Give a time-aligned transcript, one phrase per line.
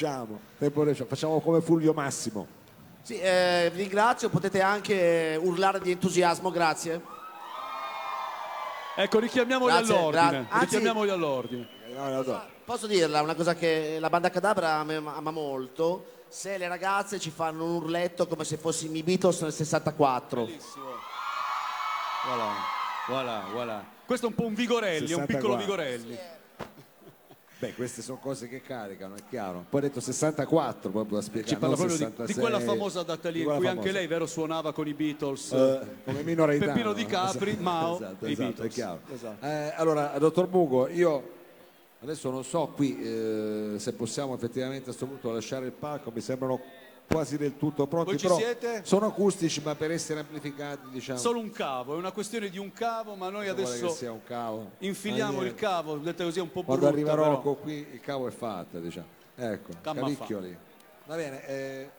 [0.00, 2.46] Facciamo, tempo reccio, facciamo come Fulvio Massimo.
[3.02, 7.02] Sì, eh, vi ringrazio, potete anche urlare di entusiasmo, grazie.
[8.96, 10.28] Ecco, richiamiamoli Grazie, all'ordine.
[10.30, 11.68] gra- anzi- richiamiamoli all'ordine.
[11.94, 12.42] No, no, no.
[12.64, 17.30] Posso dirla, una cosa che la banda Cadabra ama, ama molto, se le ragazze ci
[17.30, 20.44] fanno un urletto come se fossimo i Beatles nel 64.
[20.46, 20.84] Bellissimo.
[22.26, 22.52] Voilà,
[23.06, 23.84] voilà, voilà.
[24.06, 25.36] Questo è un po' un Vigorelli, è un 64.
[25.36, 26.18] piccolo Vigorelli.
[27.60, 29.66] Beh, queste sono cose che caricano, è chiaro.
[29.68, 31.52] Poi ha detto 64 proprio da spiegare.
[31.52, 33.92] Ci parla proprio di, di 66, quella famosa data lì di in cui anche famosa.
[33.92, 35.52] lei, vero, suonava con i Beatles.
[35.52, 36.72] Eh, come minoritano.
[36.72, 38.74] Peppino Di Capri, Esatto, Mao esatto, i esatto, è Beatles.
[38.74, 39.00] chiaro.
[39.12, 39.44] Esatto.
[39.46, 41.38] Eh, allora, dottor Bugo, io
[42.00, 46.22] adesso non so qui eh, se possiamo effettivamente a questo punto lasciare il palco, mi
[46.22, 46.58] sembrano
[47.12, 48.82] quasi del tutto pronti, Voi ci però siete?
[48.84, 52.72] sono acustici ma per essere amplificati diciamo Solo un cavo, è una questione di un
[52.72, 54.70] cavo, ma noi non vuole adesso che sia un cavo.
[54.78, 57.34] infiliamo Ma il cavo, detta così è un po' Quando brutta, arriva però.
[57.34, 59.06] Rocco qui il cavo è fatto, diciamo.
[59.34, 60.56] Ecco, Camma cavicchioli.
[61.06, 61.90] Va bene, eh,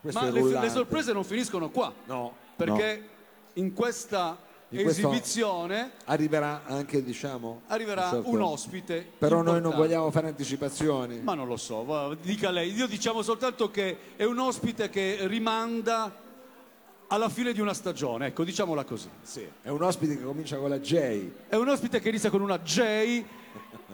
[0.00, 0.66] questo Ma è le, rullante.
[0.66, 3.08] le sorprese non finiscono qua, No, perché
[3.54, 4.38] in questa
[4.80, 8.30] Esibizione arriverà anche diciamo arriverà certo.
[8.30, 9.06] un ospite.
[9.18, 9.86] Però noi non importante.
[9.86, 11.20] vogliamo fare anticipazioni.
[11.20, 12.72] Ma non lo so, va, dica lei.
[12.72, 16.22] Io diciamo soltanto che è un ospite che rimanda
[17.08, 19.08] alla fine di una stagione, ecco, diciamola così.
[19.22, 21.30] Sì, è un ospite che comincia con la J.
[21.48, 23.24] È un ospite che inizia con una J,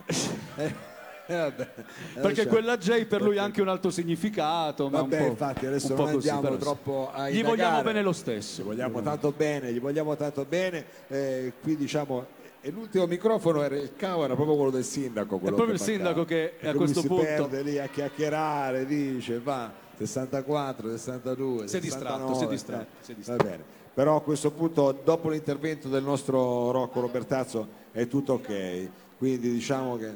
[1.36, 1.82] vabbè, eh,
[2.14, 4.88] perché lascia- quella J per lui ha anche un alto significato.
[4.88, 8.14] Ma Vabbè, un po', infatti adesso non andiamo troppo a Gli vogliamo bene lo Gli
[8.14, 8.64] stesso.
[8.64, 10.84] vogliamo tanto bene, gli vogliamo tanto bene.
[11.08, 12.26] Eh, qui diciamo,
[12.62, 15.38] e l'ultimo microfono era il cavo, era proprio quello del sindaco.
[15.38, 19.38] quello proprio che il sindaco che a questo si punto- perde lì a chiacchierare, dice
[19.40, 23.44] va 64, 62, Si è distratto, 69, si è distratto, eh, è Va distratto.
[23.44, 23.64] bene.
[23.92, 28.88] Però a questo punto, dopo l'intervento del nostro Rocco Robertazzo, è tutto ok.
[29.18, 30.14] Quindi diciamo che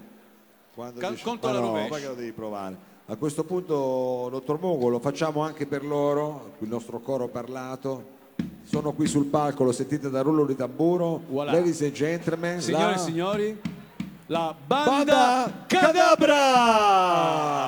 [0.74, 1.88] quando Cal- dice- conto alla no, rovescia.
[1.90, 2.76] ma che lo devi provare.
[3.06, 8.12] A questo punto, dottor Mongo, lo facciamo anche per loro, il nostro coro parlato.
[8.64, 11.20] Sono qui sul palco, lo sentite da rullo di tamburo.
[11.30, 11.52] Voilà.
[11.52, 13.60] Ladies and gentlemen, Signore la e signori,
[14.26, 17.63] la banda, Banda Cadabra!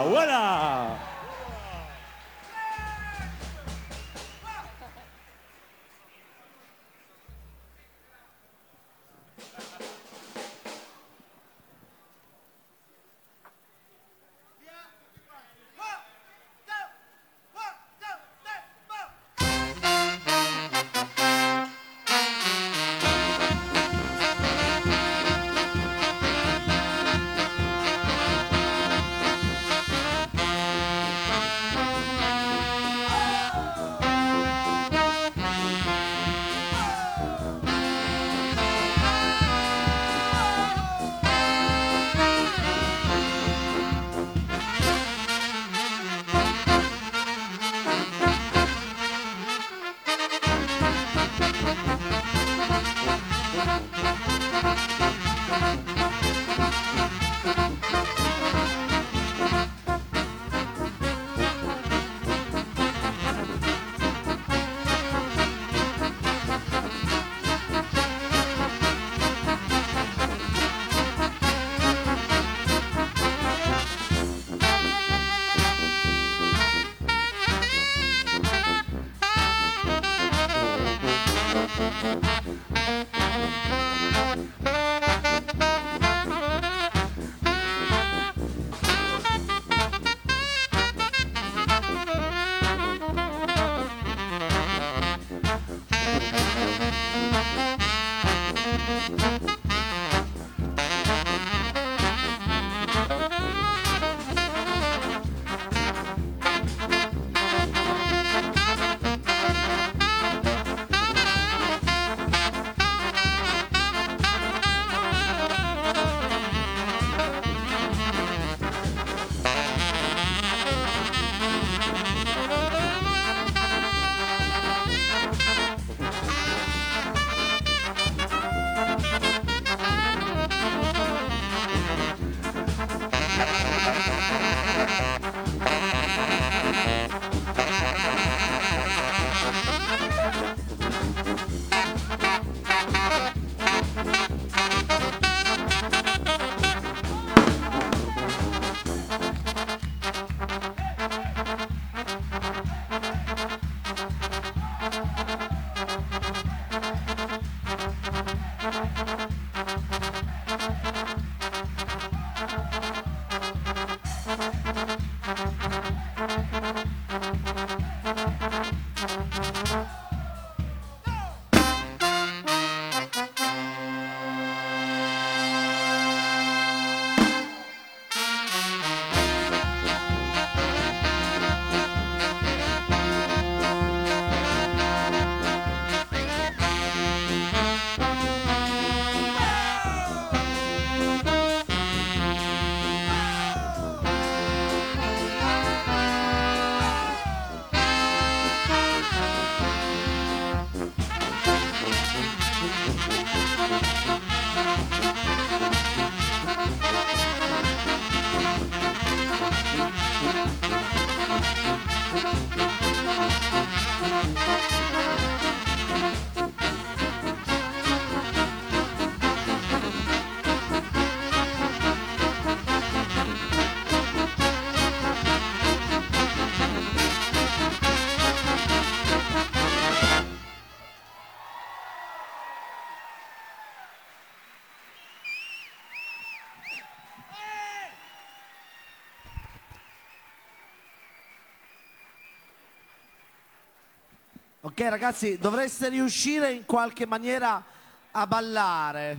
[244.78, 247.65] Ok ragazzi, dovreste riuscire in qualche maniera
[248.11, 249.17] a ballare.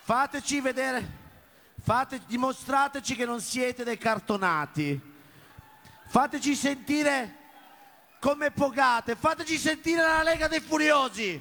[0.00, 1.08] Fateci vedere,
[1.80, 5.00] fate, dimostrateci che non siete dei cartonati.
[6.08, 7.36] Fateci sentire
[8.18, 11.40] come pogate, fateci sentire la Lega dei Furiosi.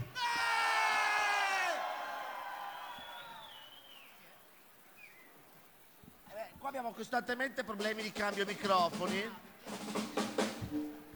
[6.30, 9.28] Eh, qua abbiamo costantemente problemi di cambio microfoni,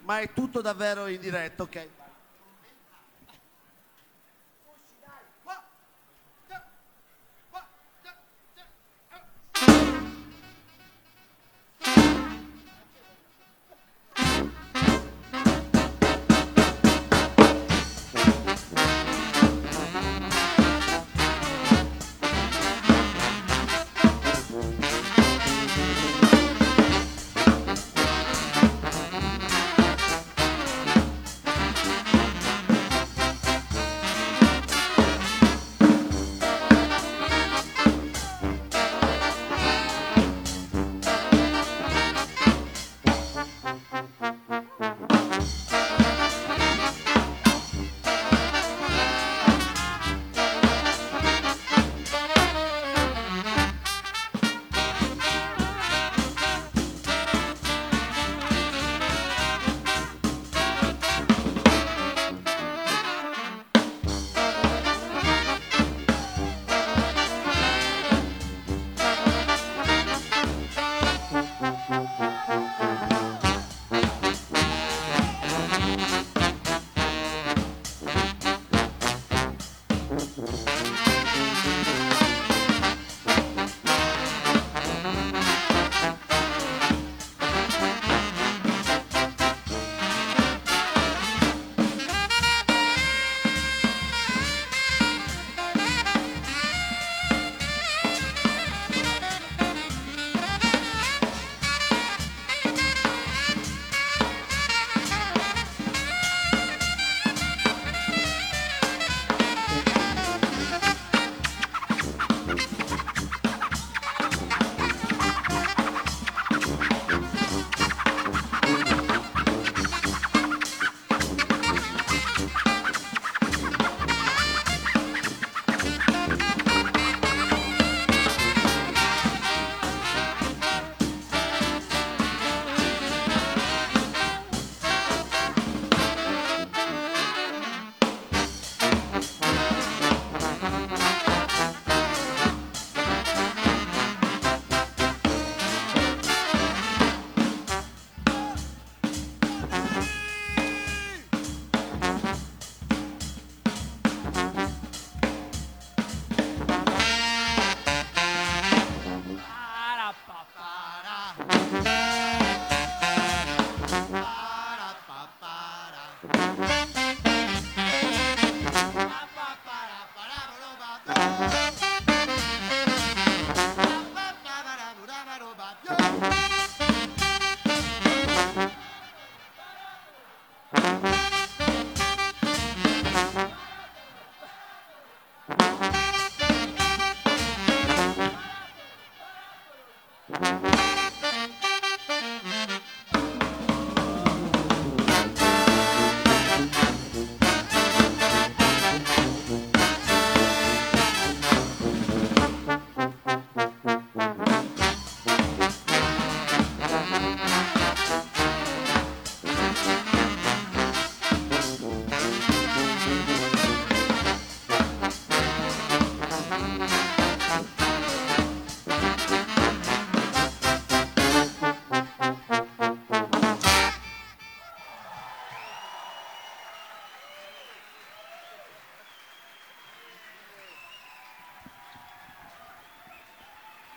[0.03, 1.87] ma è tutto davvero in diretta, ok?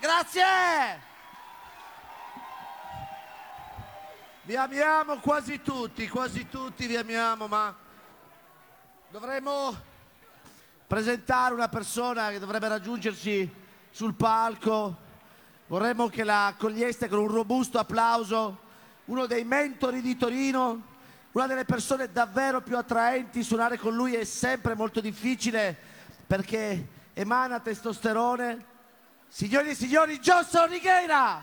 [0.06, 0.44] Grazie!
[4.42, 7.74] Vi amiamo quasi tutti, quasi tutti vi amiamo, ma
[9.10, 9.74] dovremmo
[10.86, 13.52] presentare una persona che dovrebbe raggiungerci
[13.90, 14.96] sul palco.
[15.66, 18.58] Vorremmo che la accoglieste con un robusto applauso,
[19.06, 20.82] uno dei mentori di Torino,
[21.32, 23.42] una delle persone davvero più attraenti.
[23.42, 25.76] Suonare con lui è sempre molto difficile
[26.28, 28.74] perché emana testosterone.
[29.28, 31.42] Signori e signori, Johnson Righeira!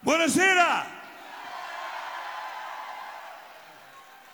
[0.00, 1.00] Buonasera!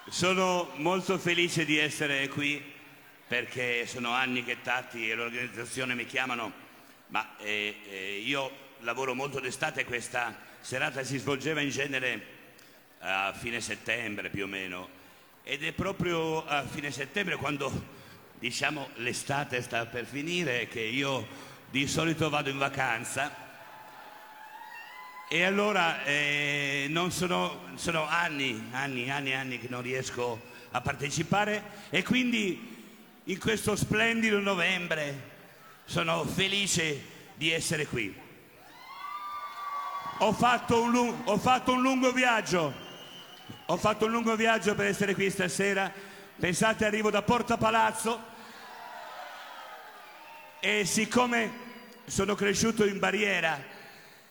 [0.09, 2.77] Sono molto felice di essere qui
[3.29, 6.51] perché sono anni che Tatti e l'organizzazione mi chiamano,
[7.09, 12.37] ma eh, eh, io lavoro molto d'estate, questa serata si svolgeva in genere
[13.01, 14.89] a fine settembre più o meno.
[15.45, 17.97] Ed è proprio a fine settembre quando
[18.39, 21.27] diciamo l'estate sta per finire che io
[21.71, 23.47] di solito vado in vacanza.
[25.29, 31.63] E allora eh, non sono, sono anni, anni, anni, anni che non riesco a partecipare
[31.91, 32.78] e quindi
[33.29, 35.37] in questo splendido novembre
[35.85, 38.15] sono felice di essere qui.
[40.21, 42.73] Ho fatto un, lu- ho fatto un lungo viaggio,
[43.67, 45.93] ho fatto un lungo viaggio per essere qui stasera.
[46.39, 48.23] Pensate, arrivo da Porta Palazzo
[50.61, 51.67] e siccome
[52.07, 53.77] sono cresciuto in barriera,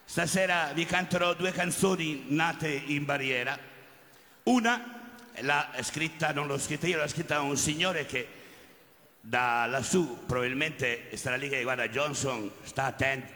[0.10, 3.60] Stasera vi canterò due canzoni nate in barriera.
[4.44, 5.12] Una
[5.42, 8.37] l'ha scritta, non l'ho scritta io, l'ha scritta un signore che
[9.28, 13.30] da lassù probabilmente sarà lì che guarda Johnson, sta attento,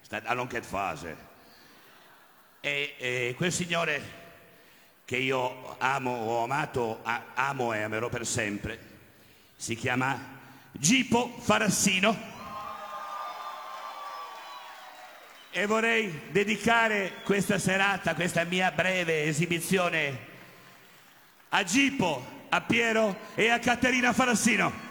[0.00, 1.32] sta a non che fase.
[2.60, 4.22] E, e quel signore
[5.04, 7.02] che io amo, ho amato,
[7.34, 8.78] amo e amerò per sempre,
[9.54, 10.18] si chiama
[10.72, 12.32] Gipo Farassino.
[15.56, 20.18] e vorrei dedicare questa serata, questa mia breve esibizione
[21.50, 24.83] a Gipo, a Piero e a Caterina Farassino.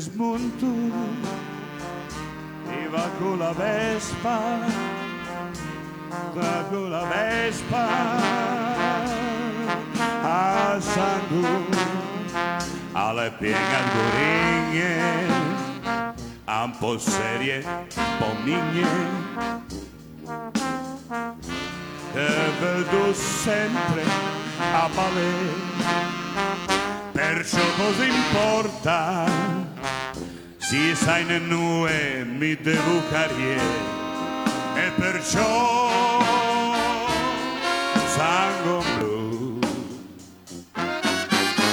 [0.00, 0.66] Spunto
[2.66, 4.38] e va con la Vespa
[6.32, 7.86] va con la Vespa
[10.22, 11.46] a Sandu
[12.92, 15.26] alle pieghe gorigne
[16.46, 18.88] un po' serie un po' migne
[22.12, 22.28] che
[22.60, 24.02] vedo sempre
[24.72, 26.00] a balere
[27.12, 29.24] perciò cosa importa
[30.70, 33.98] si sa in nue mi devo carriere.
[34.76, 36.22] E perciò
[38.06, 39.58] sangue blu.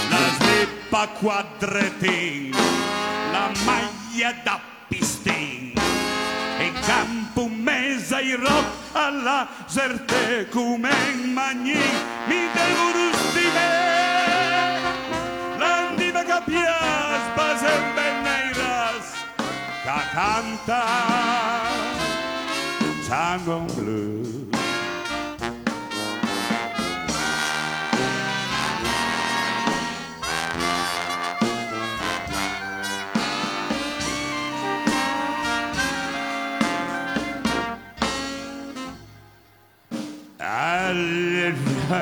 [0.10, 2.56] La slippa quadretin
[3.32, 5.74] la maglia da pistin.
[6.58, 10.89] E campo un mese ai rock alla zerte come
[11.36, 11.86] magni
[12.25, 13.76] mi devo rustime
[20.17, 20.81] canta
[23.07, 24.45] tango blue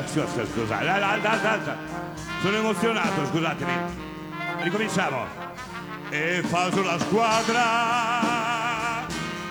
[0.08, 0.80] Scusa, scusa,
[2.42, 3.74] sono emozionato, scusatemi.
[4.62, 5.75] Ricominciamo.
[6.18, 9.06] E fa sulla squadra.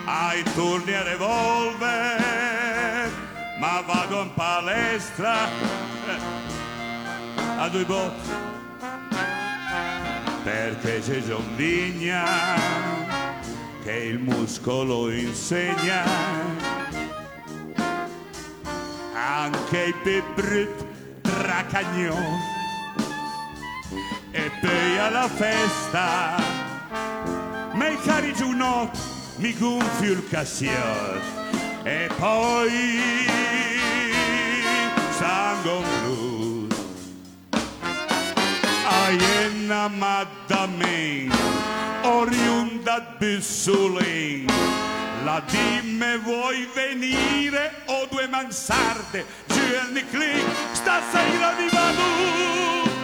[0.05, 3.11] Ai turni a revolver,
[3.59, 5.47] ma vado in palestra.
[6.07, 6.17] Eh,
[7.59, 8.29] a due botti.
[10.43, 12.25] Perché c'è John Vigna
[13.83, 16.03] che il muscolo insegna.
[19.13, 20.83] Anche i Pibrit
[21.21, 22.54] Tracagnon
[24.35, 26.35] e poi alla festa
[27.71, 28.97] me cari giunot
[29.37, 31.21] mi gonfio il cassiot
[31.83, 33.27] e poi
[35.17, 36.67] sangue blu.
[39.05, 41.31] Aiena maddamin
[42.03, 44.47] oriunda Bussolin
[45.23, 49.25] la dimme vuoi venire o due mansarde?
[49.47, 52.94] Giù al click stasera di vado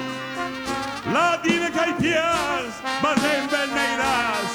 [1.12, 4.52] Ladine Caitias, Bazem Belneiras,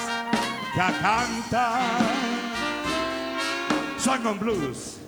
[0.72, 1.66] que canta
[3.98, 5.00] Sangon Blues.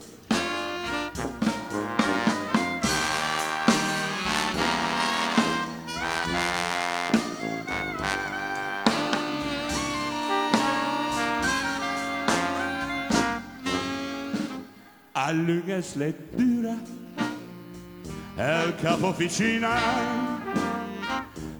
[15.15, 16.77] Allunges lätt dura,
[18.37, 19.13] el capo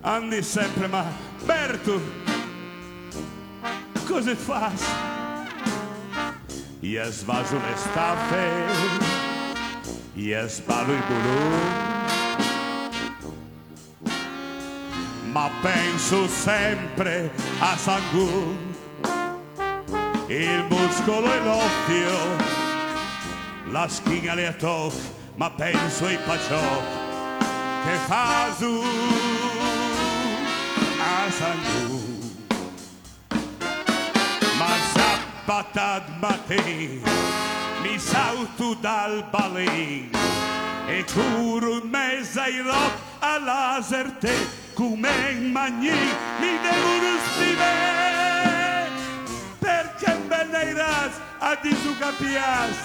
[0.09, 1.05] Anni sempre ma
[1.45, 2.01] Bertu
[4.07, 4.73] cosa fai?
[6.81, 8.47] Io svaso le staffe
[10.15, 11.89] io sballo i buloni
[15.31, 18.57] ma penso sempre a Sangu,
[20.27, 22.19] il muscolo e l'occhio,
[23.71, 24.97] la schiena le tocca,
[25.35, 26.83] ma penso ai paciò
[27.85, 29.28] che fa su
[31.39, 32.19] a Sangu.
[34.59, 37.11] Ma sabato mattina
[37.83, 40.11] mi salto dal balin
[40.89, 42.65] e curo un mese
[43.21, 44.35] a laserte
[44.75, 45.91] come in magni
[46.41, 48.91] mi devono scrivere
[49.59, 52.77] perché me ne iras a disucapias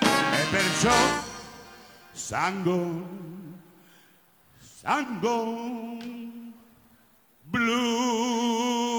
[0.00, 0.96] e perciò
[2.12, 3.02] sangue
[4.58, 6.33] sangue
[7.54, 8.93] blu